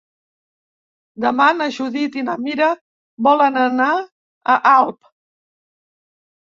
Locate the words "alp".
4.77-5.17